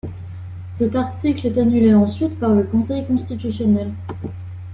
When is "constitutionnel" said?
3.05-3.91